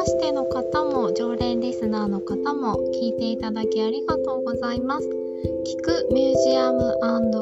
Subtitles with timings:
[0.00, 5.06] ましての方も常連リスナーの方も聞いていただきありがとうございます。
[5.06, 6.96] 聞くミュージアム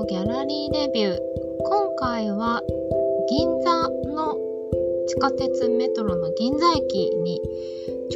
[0.08, 1.18] ギャラリーレビュー。
[1.64, 2.60] 今回は
[3.28, 4.36] 銀座の
[5.06, 7.40] 地下鉄メトロの銀座駅に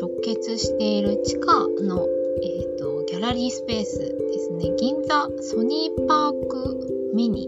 [0.01, 2.09] 直結している地下の、
[2.43, 4.75] えーと、ギャラリースペースですね。
[4.77, 7.47] 銀座ソニーパークミニ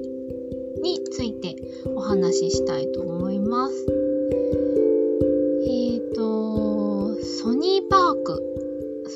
[0.81, 1.57] について
[1.97, 4.04] お話ししたいと思います。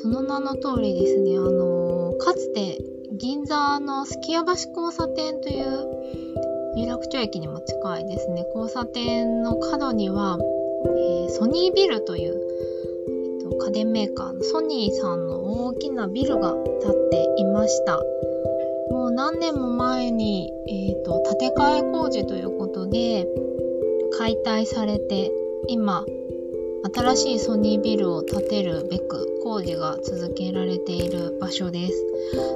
[0.01, 2.77] その名の通りですね、あの、かつて
[3.11, 12.41] 銀座のすきや橋交差点という有楽町駅にも近いですね、交差点の角には、えー、ソニービルという、
[13.41, 18.01] えーと、家電メーカーのソニーさんの大きなビルが建っていました。
[18.91, 23.27] もう何年も前に、えーと、建て替え工事ということで
[24.17, 25.29] 解体されて
[25.67, 26.05] 今
[26.93, 32.05] 新しいソニービルを建てるべく工事が続けられている場所です。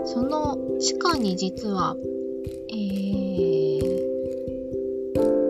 [0.05, 1.95] その地下に実は、
[2.69, 3.93] えー、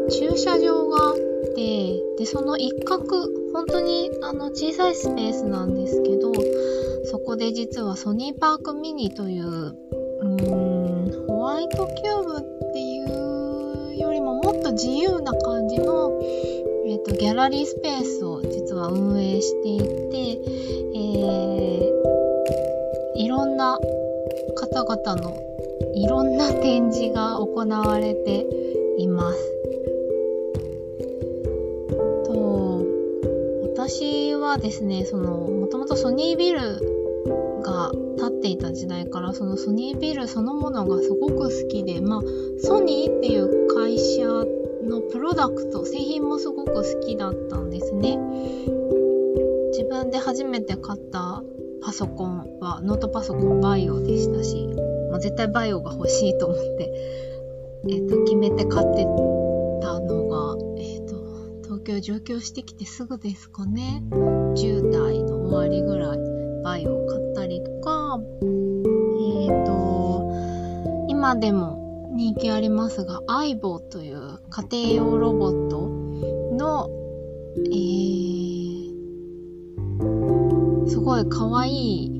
[0.09, 1.15] 駐車場があっ
[1.55, 6.31] てでその一角本当にあの小さいスペースなんですけど
[7.05, 12.41] そこで実はソニーパークミニといううんホワイトキューブっ
[12.73, 16.19] ていうよりももっと自由な感じの、
[16.93, 19.85] えーと、ギャラリースペースを実は運営していて、
[20.95, 23.79] えー、いろんな
[24.55, 25.35] 方々の
[25.95, 28.45] いろんな展示が行われて
[28.99, 29.39] います。
[32.27, 32.85] と
[33.75, 36.79] 私はですねそのもともとソニービル
[37.63, 42.21] が立っていた時代からそのソニービルそのものがすごく好きでまあ
[42.59, 48.17] ソニーっていう会社ってのプロダクト製品もすごく好きだったんですね。
[49.71, 51.43] 自分で初めて買った
[51.81, 54.67] パソコンはノートパソコン VAIO でしたし、
[55.11, 56.91] まあ、絶対 VAIO が欲しいと思って、
[57.85, 59.03] えーと、決めて買って
[59.81, 61.23] たのが、えーと
[61.63, 64.03] 東京上京してきてすぐですかね。
[64.11, 66.17] 10代の終わりぐらい
[66.63, 71.82] バイオを買ったりとか、えっ、ー、と、今でも
[72.13, 75.89] 人気ありますが、アイボという家庭用ロボット
[76.55, 76.89] の、
[77.57, 82.11] えー、すごい可愛い、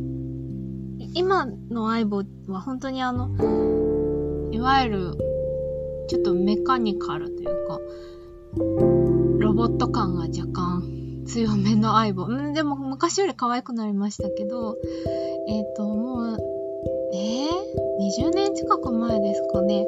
[1.13, 3.29] 今のアイボは本当にあの、
[4.51, 5.17] いわゆる、
[6.07, 7.79] ちょっとメカニカルというか、
[9.39, 12.25] ロボット感が若干強めの相棒。
[12.25, 14.77] うん、でも昔より可愛くなりましたけど、
[15.47, 16.39] えっ、ー、と、もう、
[17.13, 19.87] えー、20年近く前ですかね。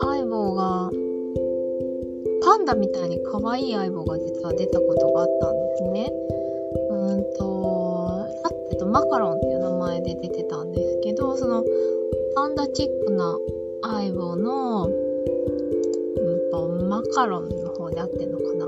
[0.00, 0.90] 相棒が、
[2.42, 6.12] パンダみたいに可愛い相棒が実は出たことがあったんですね。
[6.90, 8.26] うんと、
[8.70, 11.64] えっと、マカロンっていう名前で出てたんですけど、その、
[12.34, 13.38] パンダチックな
[13.82, 18.66] 相棒の、うんと、マカロンの方で合ってんのかな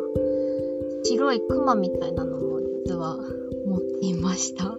[1.04, 3.18] 白いクマみたいなのも実は
[3.66, 4.78] 持っていました。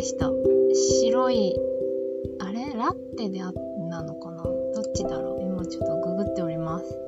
[0.00, 0.30] ました。
[1.02, 1.54] 白い、
[2.38, 2.72] あれ？
[2.72, 3.52] ラッテであ
[3.90, 4.44] なのかな？
[4.44, 5.42] どっちだろう？
[5.42, 6.98] 今ちょっとググっております。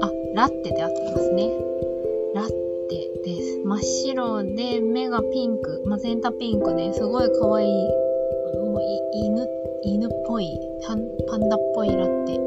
[0.00, 1.50] あ、ラッテであってますね。
[2.36, 2.48] ラッ
[2.88, 3.58] テです。
[3.64, 7.68] 真っ白で目がピンク、マゼンタピンクですごい可愛い
[8.54, 8.80] もう
[9.12, 9.44] 犬、
[9.82, 12.38] 犬っぽい、パンダっぽいラッテ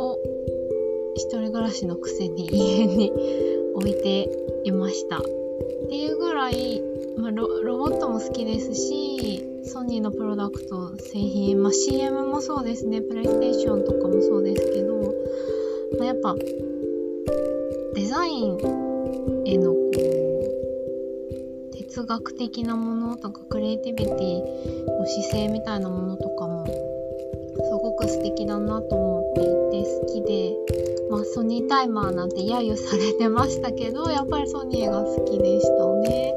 [0.00, 0.18] を
[1.16, 3.12] 一人暮らしのくせに家に
[3.74, 4.30] 置いて
[4.64, 5.20] いました。
[5.88, 6.82] っていうぐらい、
[7.16, 15.14] まあ、ロロボットも好きですし、ソニーのプロダクト製品、まあ、CM もそうですね、プレイステーションとかもそうですけど、
[15.98, 16.34] まあ、やっぱ
[17.94, 18.58] デザイン
[19.46, 19.80] へのこ
[21.72, 24.40] う哲学的なものとかクリエイティビティ
[24.98, 26.72] の姿勢みたいなものとかもす
[27.82, 29.50] ごく素敵だなと思っていて
[29.88, 30.54] 好きで、
[31.10, 36.34] まあ、ソニータイマーなんて揶揄されてましたけどやっぱりソニーが好きでしたね。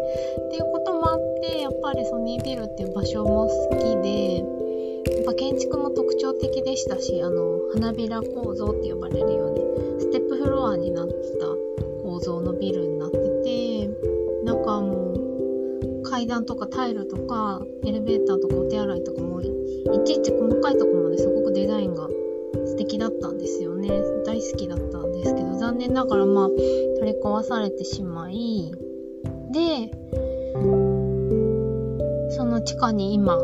[0.48, 11.14] っていうこともあってやっぱりソニービルっていう場所も好きでやっぱ建築も特徴的でしたしあの花びら構造って呼ばれるようにステップフロアになった
[12.04, 13.90] 構造のビルになってて
[14.44, 19.46] 中も階段とかタイルとかエレベーターとかお手洗いとかもい
[20.06, 22.08] ちいち細かいところまですごくデザインが
[22.72, 23.90] 素敵だったんですよね。
[24.26, 28.72] 大好きだったんですけど残念ながらまあ取り壊されてしまい
[29.52, 29.92] で
[32.32, 33.38] その地下に今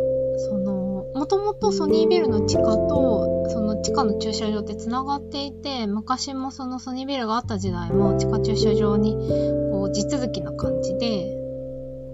[0.49, 9.13] そのもともとソニービルの地下とその地下の駐車場ってつながっていて昔もそのソニービルがあった時代も地下駐車場に
[9.71, 11.35] こう地続きな感じで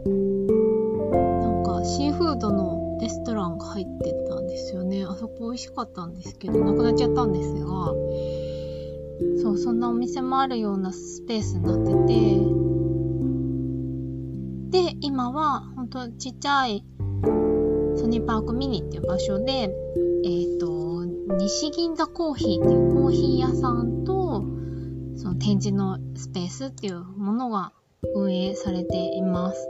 [0.05, 2.72] なんかシーフードの
[3.03, 7.65] レストランが入ってたんですよねあそこ美味しかったんですけどなくなっちゃったんですが
[9.41, 11.91] そうそんなお店もあるようなスペースになって
[14.71, 16.85] てで今はほんとちっちゃい
[17.95, 21.05] ソニーパークミニっていう場所で、えっ、ー、と、
[21.37, 24.43] 西銀座コーヒーっていうコーヒー屋さんと、
[25.15, 27.71] その展示のスペースっていうものが
[28.15, 29.67] 運営されています。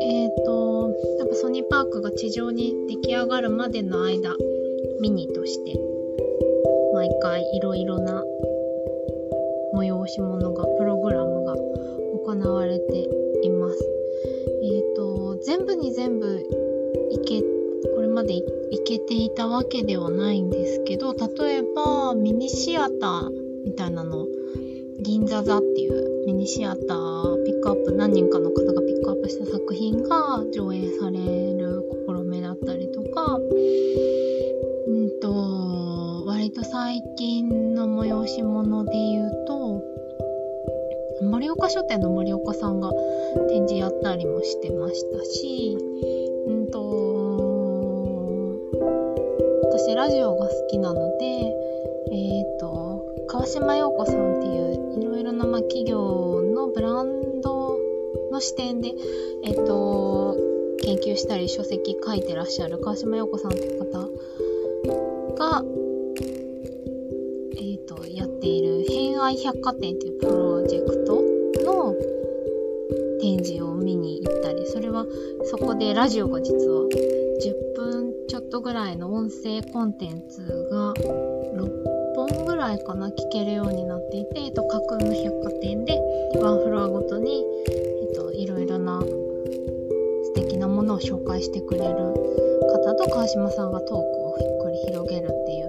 [0.00, 4.34] えっ、ー、と、やっぱソニーパークが地上に出来上がるまでの間、
[5.00, 5.78] ミニとして、
[6.94, 8.24] 毎回いろいろな
[9.74, 11.54] 催し物が、プログラムが
[12.24, 13.08] 行われて
[13.42, 13.90] います。
[14.62, 16.40] えっ、ー、と、全部に全部
[17.10, 17.42] いけ、
[17.94, 18.44] これまでい
[18.84, 23.30] けていたわけではないんですけど、例えばミニシアター
[23.64, 24.26] みたいなの、
[25.02, 31.18] 銀座座っていうミニシアターピックアップ、何人かの方がピックアップした作品が上映され
[31.54, 33.36] る試みだったりとか、
[34.86, 39.82] うんと、割と最近の催し物で言うと、
[41.22, 42.92] 盛岡書店の森岡さんが
[43.48, 45.76] 展示やったりもしてましたし、
[46.46, 46.82] うんと、
[49.64, 51.26] 私ラジオが好きなので、
[52.12, 57.78] えっ、ー、と、川島陽子さんっていういろいろなまあ企業のブランド
[58.30, 58.92] の視点で、
[59.44, 60.36] えっ、と、
[60.82, 64.00] 研究したり書籍書いてらっしゃる川島陽子さんっていう方
[65.36, 65.62] が、
[67.56, 71.22] え、ー、と、やっている偏愛百貨店っていうプロジェクト
[71.64, 71.94] の
[73.20, 75.06] 展示を見に行ったり、それは
[75.44, 81.91] そこでラジオが実は10分ちょっとぐらいの音声コンテンツが6
[82.28, 85.98] 本ぐらいかな聞けるようになっていて、えっと、架空の百貨店で
[86.40, 87.44] ワンフロアごとに、
[88.00, 91.94] えっと、いろいろな素敵なものを紹介してくれる
[92.72, 95.62] 方と川島さんがトークを繰り広げるってい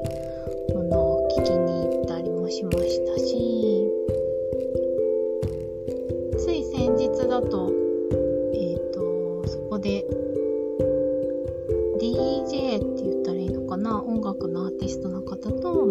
[0.74, 4.04] うものを聞きに行ったりもしましたし
[6.38, 7.72] つい先日、だと、
[8.54, 10.06] えっ、ー、と、そこで、
[12.00, 15.88] DJ って言ったらいいのかな音楽のアーティストの方と、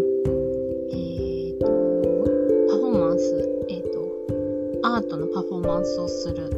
[5.12, 6.48] トのパフォーマンスをする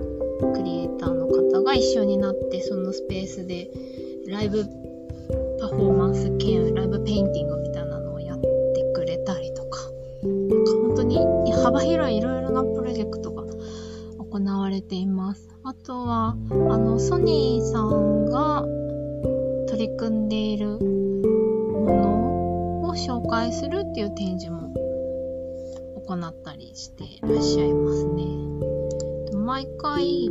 [0.54, 3.68] クリエイターの方が一緒になって、そのスペースで
[4.28, 4.64] ライブ
[5.60, 8.46] パフォーマンス兼ライブペインティングみたいなのをやって
[8.94, 9.80] くれたりとか、
[10.22, 13.42] なんか本当に幅広いいろいろなプロジェクトが
[14.18, 15.48] 行われています。
[15.64, 18.64] あとは、あの、ソニーさんが
[19.66, 21.86] 取り組んでいるも
[22.82, 24.72] のを紹介するっていう展示も
[26.06, 27.83] 行ったりしていらっしゃいます。
[29.54, 30.30] 毎回、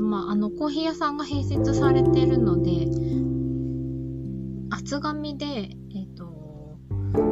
[0.00, 2.86] まあ、あの、コーヒー屋さんが併設されてるので、
[4.70, 6.26] 厚紙で、え、ー、と、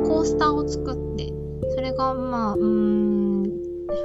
[0.05, 1.32] コースターを作って、
[1.76, 3.44] それが、まあ、うん、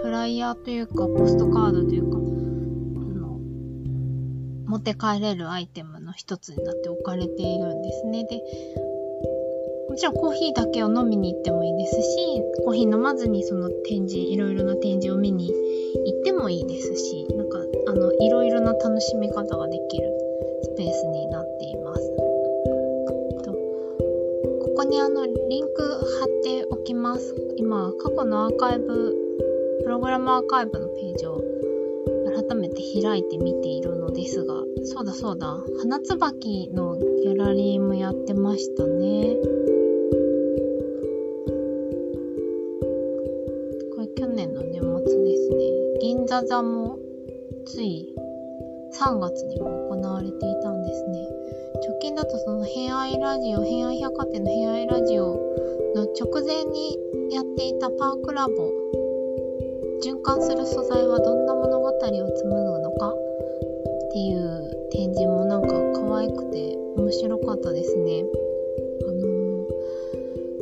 [0.03, 3.39] フライヤーというか、ポストカードというか、あの、
[4.67, 8.25] 持って帰れるアイテムの一つになって置かれているんですね。
[8.25, 8.43] で、
[9.93, 15.53] もちろんコーヒーだけを飲みに行ってもいいですし、コーヒー飲まずにその展示、いろいろな展示を見に
[16.07, 17.59] 行ってもいいですし、なんか、
[17.89, 20.11] あの、いろいろな楽しみ方ができる
[20.63, 22.11] スペースになっています。
[23.43, 27.35] とここにあの、リンク貼っておきます。
[27.57, 29.15] 今、過去のアーカイブ
[29.83, 31.39] プログラムアーカイブのページを
[32.47, 39.62] 改めて開いてみているのですが、そうだそうだ、花椿のギャラリーもやってましたね。
[46.33, 46.97] 座座も
[47.67, 48.09] つい
[48.99, 51.29] 3月にも行われていたんですね。
[51.85, 55.35] 直近だとその偏愛ラジオ、偏愛百貨店の偏愛ラジオ
[55.93, 56.97] の直前に
[57.29, 58.53] やっていたパークラボ
[60.03, 63.11] 循環する素材はどんな物語を紡ぐのか？
[63.11, 68.25] っていう展示もなんか可愛くて面白かったですね。
[69.07, 69.67] あのー、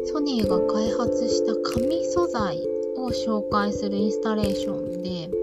[0.06, 2.62] ソニーが開発した紙素材
[2.98, 5.40] を紹介するインスタレーションで、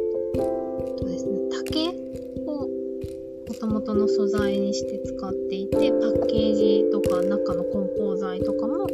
[3.88, 8.86] 元の素材にして使っていて、パッケージとか中の梱包材とかも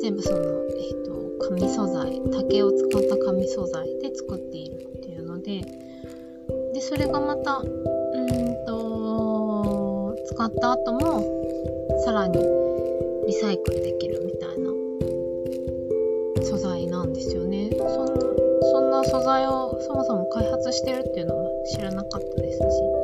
[0.00, 5.60] 全部その、えっ、ー、と、紙素材竹を使った紙素材で作っているっていうので
[6.74, 7.66] でそれがまたうん
[8.66, 11.22] と使った後も
[12.04, 12.38] さらに
[13.26, 14.70] リサイクルできるみたいな
[16.44, 17.70] 素材なんですよね。
[17.76, 18.06] そん
[18.70, 22.97] そんな素材をそもそも開発してるっていうのも知らなかったですし。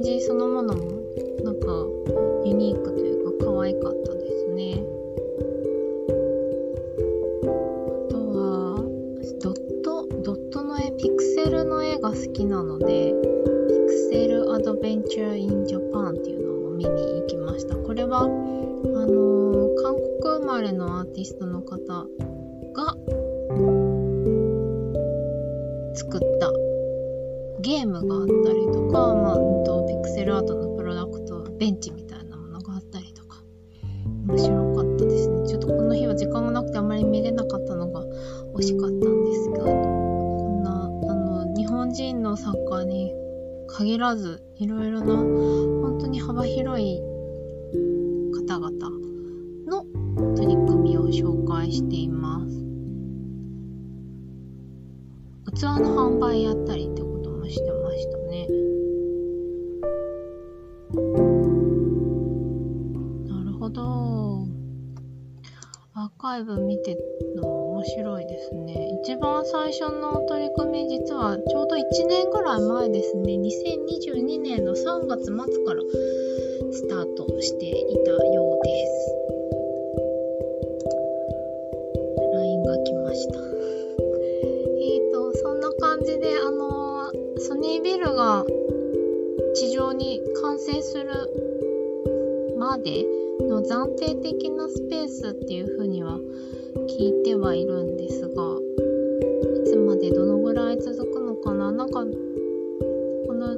[0.00, 1.02] 展示そのものも
[1.42, 1.66] なんか
[2.44, 4.84] ユニークというか可愛かったですね。
[7.42, 7.46] あ
[8.08, 8.84] とは
[9.40, 13.12] ドットドットの絵ピクセルの絵が好きなので
[13.68, 16.90] ピクセルアドベンチャー・イン・ジャパンっていうのを見に
[17.20, 17.74] 行きました。
[17.76, 19.48] これはあのー
[19.82, 22.96] 韓国生まれのアーティストの方が
[25.94, 26.52] 作った
[27.60, 29.77] ゲームがあったりとか、まあ、うんと
[30.08, 33.42] セルアートのプロダクトベンチみたいなものがあったりとか
[34.26, 35.48] 面白かったですね。
[35.48, 38.04] ちょっとこの日は時間がなくてあまり見れなかったのが
[38.54, 43.12] 惜しかったんですがこんなあの日本人の作家に
[43.68, 47.00] 限らずいろいろな本当に幅広い
[48.48, 48.70] 方々
[49.66, 49.84] の
[50.34, 52.68] 取り組みを紹介しています。
[55.58, 56.88] 器の販売やったり
[65.94, 67.00] アーカイブ見てる
[67.36, 69.00] の面白いですね。
[69.02, 73.34] 一番最初の取り組み実はちょうど1年ぐらい前ですね。
[73.34, 75.82] 2022年の3月末から
[76.72, 77.72] スタートしてい
[78.04, 79.14] たようです。
[82.34, 83.38] LINE が来ました。
[83.38, 86.78] えーとそんな感じであのー
[87.40, 88.44] ソニービルが
[89.54, 91.06] 地上に完成する
[92.58, 93.04] まで
[93.44, 96.18] の暫定的なスペースっていう風には
[96.88, 98.34] 聞いてはいるんですがい
[99.64, 101.70] つまでどのぐらい続くのかな？
[101.72, 103.52] なんかこの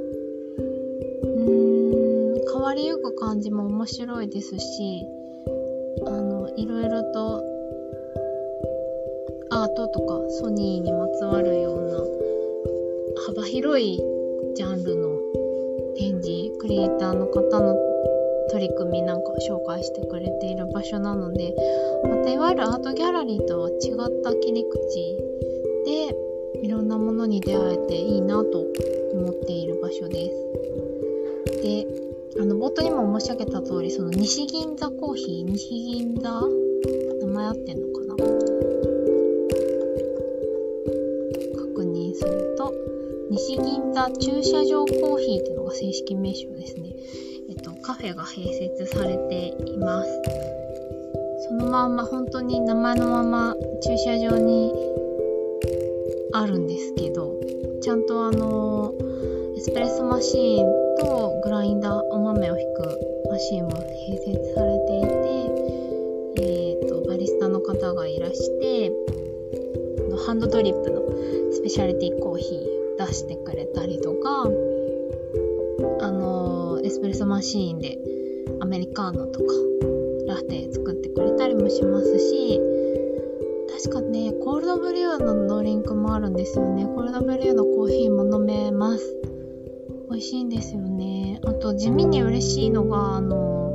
[1.24, 5.06] うん変わりゆく感じも面白いですし
[6.06, 7.44] あのいろいろと
[9.50, 11.98] アートとかソニーにまつわるような
[13.26, 13.98] 幅広い
[14.54, 15.18] ジャンルの
[15.96, 17.89] 展示クリエイターの方の
[18.60, 21.54] 取り組みなんか紹介してくれている場所なので
[22.04, 23.76] またいわゆるアートギャラリーとは違っ
[24.22, 25.16] た切り口
[25.86, 26.14] で
[26.62, 28.66] いろんなものに出会えていいなと
[29.14, 31.62] 思っている場所です。
[31.62, 31.86] で
[32.38, 36.42] あの冒頭にも申し上げた通りその西銀座コーヒー西銀座
[37.22, 38.16] 名前合ってんのかな？
[41.56, 42.74] 確認すると
[43.30, 46.89] 西銀座駐車場コーヒーっていうのが正式名称ですね。
[47.82, 50.22] カフェが併設されています。
[51.48, 54.72] そのまんま、本当に名前のまま駐車場に
[56.32, 57.34] あるんですけど、
[57.80, 58.94] ちゃんとあの、
[59.56, 62.98] エスプレッソマシーンとグラインダー、お豆を引く
[63.30, 65.02] マシーンも併設されてい
[66.36, 68.92] て、えっ、と、バリスタの方がいらして、
[70.26, 71.02] ハンドドリップの
[71.52, 74.48] スペシャリティコーヒー出してくれたりとか、
[77.00, 77.98] のエスマシーンで
[78.60, 79.46] アメリカーノとか
[80.26, 82.60] ラテ作ってくれたりもしますし
[83.82, 86.84] 確かねコールドブリューのドリンクもあるんですよね。
[86.84, 89.16] コールドブリューのコーヒーも飲めます。
[90.10, 91.40] 美味しいんですよね。
[91.44, 93.72] あと地味に嬉しいのがあの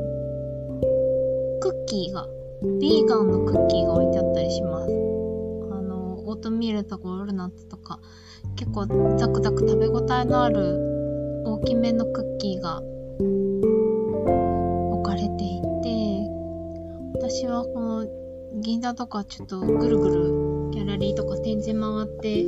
[1.61, 2.27] クッキーが
[2.79, 4.91] ビーガンのクッキーが置いてあったりします。
[4.91, 7.99] あのオートミールとかウォルナッツとか
[8.55, 8.85] 結構
[9.17, 12.83] ザクザク食べ応えのある大きめのクッキーが
[13.19, 16.27] 置かれていて
[17.13, 18.07] 私はこの
[18.61, 22.45] 銀座とかちょっとぐるぐるギャラリーとか展示回って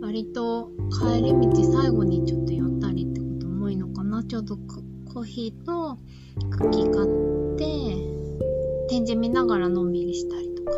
[0.00, 5.98] 割と帰り道最後にちょっと寄ったりってことも多いのかなちょうどコーヒーと
[6.50, 7.08] クッキー買っ
[7.56, 8.18] て
[8.88, 10.72] 展示見ながらのんびりしたりとか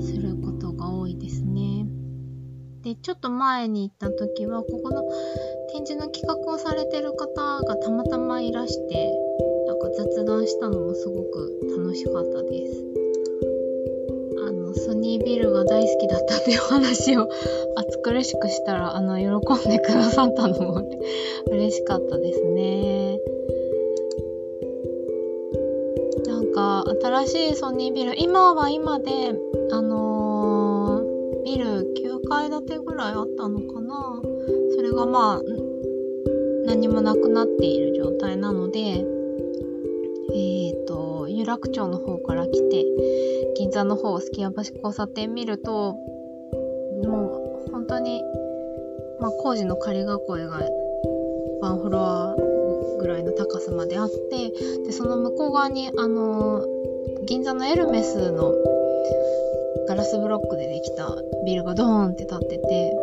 [0.00, 1.86] することが多いですね。
[2.82, 5.04] で、ちょっと前に行った時は、ここの
[5.82, 9.12] 展示の企画をされてる方がたまたまいらして、
[9.66, 12.84] なんか雑談したのもすごく楽しかったです。
[14.46, 17.28] あの、ソニービルが大好きだったっていう話を
[17.76, 20.88] 熱苦しくしたら、あの、喜んでくださったのも
[21.50, 23.18] 嬉しかったですね。
[26.26, 29.10] なんか、新しいソニービル、今は今で、
[29.72, 31.12] あのー
[31.44, 34.22] ビル9階建てぐらいあったのかな
[34.74, 35.61] それがまあ、
[36.64, 38.78] 何もなくなっている状態なので、
[40.34, 42.84] えっ、と、有楽町の方から来て、
[43.56, 45.94] 銀座の方、すき家橋交差点見ると、
[47.04, 48.22] もう本当に
[49.22, 50.16] まあ、工事の仮囲いが
[51.60, 52.34] ワンフロア
[52.98, 54.50] ぐらいの高さまであって
[54.84, 56.66] でその向こう側にあの
[57.24, 58.52] 銀座のエルメスの
[59.86, 61.16] ガラスブロックでできた
[61.46, 62.96] ビルがドーンって立ってて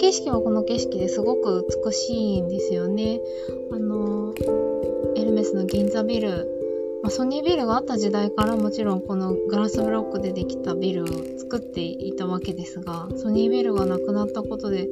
[0.00, 3.20] 景色はこの景色ですごく美しいんですよね。
[3.70, 4.32] あの
[5.14, 6.48] エルメスの銀座ビル、
[7.02, 11.06] まあ、ソニービルがあった時代からもちろんこのガラスブロックでできたビルを
[11.38, 14.88] 作っていたわけですがソニービルがなくなったことで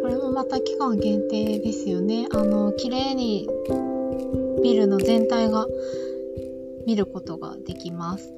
[0.00, 2.28] これもまた期間限定ですよね。
[2.32, 3.48] あの綺麗に
[4.62, 5.66] ビルの全体が
[6.86, 8.32] 見ることができます。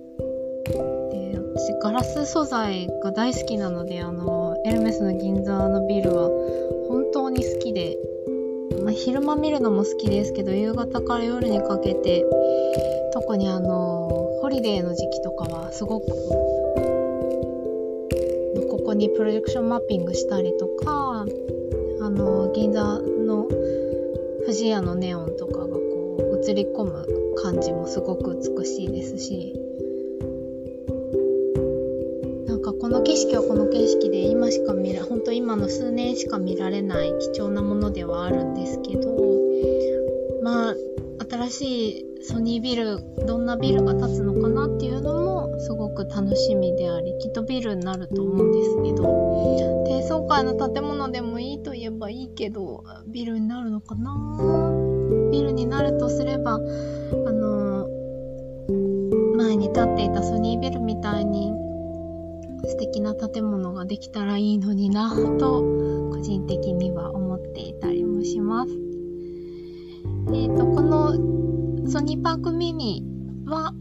[1.13, 6.29] で私ガラス素材が大好きなのであのエルメスの銀座のビルは
[6.89, 7.97] 本当に好きで、
[8.83, 12.25] まあ、昼間見るのも好きですけど夕方から夜にかけて
[13.13, 14.09] 特にあの
[14.41, 16.07] ホリデーの時期とかはすごく
[18.69, 21.27] ここにプロジェクションマッピングしたりとか
[22.03, 23.49] あの銀座の
[24.43, 27.07] 富士屋のネオンとかがこう映り込む
[27.43, 29.55] 感じもすごく美しいですし
[32.91, 39.17] の景色はこの景色で今しか見ら本当今の数年しか見られない貴重なものではあるんですけど
[40.43, 40.75] まあ
[41.31, 54.11] 新しいソニービルどんなビルが建つのかなっていうのもすごく楽しみでありきっとビルになると思うんですけど低層階の建物でもいいといえばいいけどビルになるのかな？
[55.31, 57.89] ビルになるとすればあの
[59.37, 61.53] 前に建っていたソニービルみたいに
[62.65, 65.63] 素敵な建物ができたらいいのになぁと
[66.11, 68.73] 個人的には思っていたりもします。
[70.33, 73.05] えっ、ー、と、このソニーパークミニ
[73.47, 73.73] は、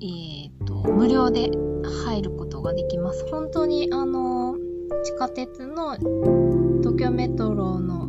[0.00, 1.50] えっ、ー、と、無料で
[2.06, 3.26] 入ることができます。
[3.30, 4.56] 本当にあの、
[5.04, 5.96] 地下鉄の
[6.80, 8.08] 東京メトロの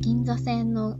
[0.00, 0.96] 銀座線の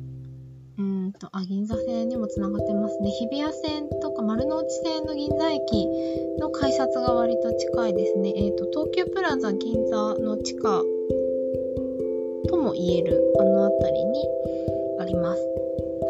[0.78, 3.10] うんと、あ、銀座線にもつながってますね。
[3.10, 5.88] 日比谷線とか丸の内線の銀座駅
[6.38, 8.32] の改札が割と近いですね。
[8.36, 10.82] えっ、ー、と、東急プラザ銀座の地下
[12.48, 14.28] とも言えるあの辺りに
[15.00, 15.42] あります。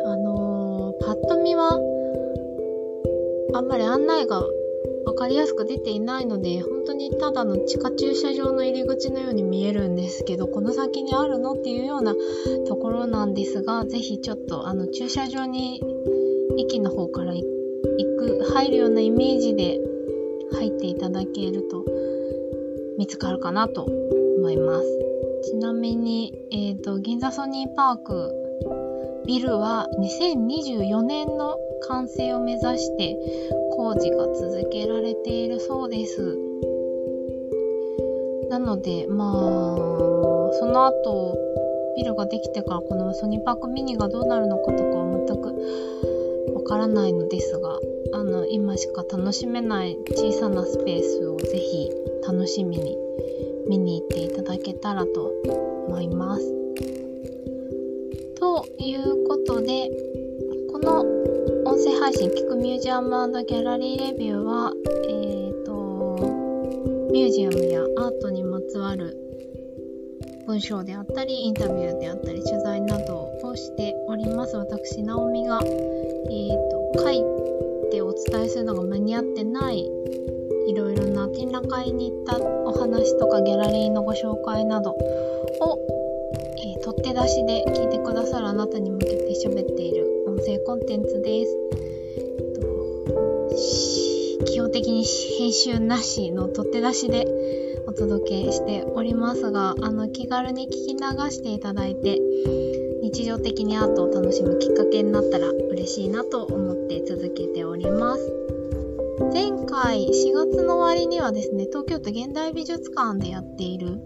[0.05, 1.81] あのー、パッと見は、
[3.55, 4.43] あんまり案内が
[5.07, 12.15] 分かりやすく出ていないので本当にただの地下駐車場の入り口のように見えるんですけどこの先にあるのっていうような
[12.67, 15.81] ところなんですがぜひちょっとあの駐車場に
[16.59, 17.43] 駅の方から行
[18.19, 19.79] く入るようなイメージで
[20.53, 21.85] 入っていただけると
[22.99, 24.99] 見つかるかなと思います。
[25.45, 28.33] ちなみに、えーと、銀座ソニーパーク
[29.27, 31.57] ビルは2024年の
[31.89, 33.17] 完成を目指して
[33.77, 36.39] 工事が続けられているそうです。
[38.49, 39.35] なので、まあ、
[40.59, 41.39] その後、
[41.97, 47.79] ビルができてからこのソニーパークミニがどうなるのかとかは全くわからないのですが、
[48.13, 51.91] あの、今しか楽しめない小さなスペースをぜひ
[52.27, 52.97] 楽しみに
[53.69, 55.33] 見に行っていただけたらと
[55.89, 56.53] 思います。
[58.39, 59.91] ということで、
[60.71, 61.16] この
[61.77, 64.73] 音声配信聞くミュージアムギャラリーレビューは、
[65.11, 69.15] えーと、ミュージアムやアートにまつわる
[70.47, 74.57] 文章であったり、インタビューであったり、取材などをしております。
[74.57, 76.49] 私、ナオミが、えー
[76.95, 77.23] と、書い
[77.91, 79.81] てお伝えするのが間に合ってない
[80.69, 84.97] いろいろな展覧会に行ったお話とかギャラリーのご紹介などを、
[86.57, 90.06] えー、取って出しで聞いてくださるあなたに向けて喋っている
[90.47, 91.59] 声コンテンツです。
[94.45, 95.05] 基本的に
[95.39, 97.27] 編集なしの取って出しで
[97.89, 102.21] お届けしておりますが、あの気軽に聞き流していただいて、
[103.03, 108.33] 日常的にアートを楽しむきっかけになったら嬉しいなと思って続けております。
[109.33, 113.99] 前回4月の終わりにはですね、東京都現代美術館でやっている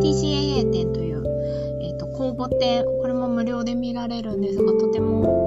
[0.00, 1.22] TCAA 展という、
[1.82, 5.45] えーと、公募展、これも無料で見られるんですが、とても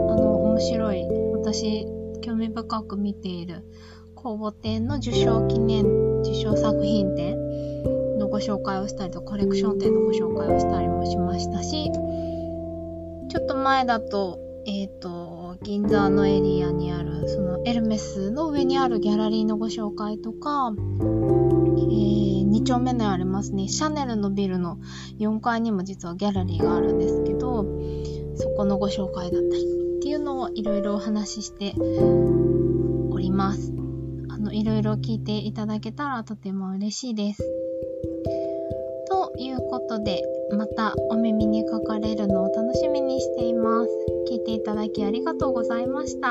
[0.59, 1.87] 面白い、私
[2.21, 3.63] 興味深く見ている
[4.13, 5.85] 公募展の受賞記念、
[6.19, 7.37] 受賞作品展
[8.19, 11.89] のご紹介をしたりとコレクション展のご紹介をしたりもしましたし、
[13.29, 24.77] ちょっと前だと、えっ、ー、と、銀座のエリアにある、そのエルメスの上にあるギャラリーのご紹介とか、えー、2丁目のありますね、シャネルのビルの
[25.19, 27.63] 4階にも実はギャラリーがあるんですけど、
[28.35, 29.78] そこのご紹介だったり
[30.49, 31.73] っていろいろお話しして
[33.11, 33.71] おります。
[34.29, 37.43] あの、いろいろ聞いていただけたらとても嬉しいです。
[39.09, 43.89] ということで、またお耳にかかれるのを楽しみにしています。
[44.29, 46.29] 聞いていただきありがとうございました。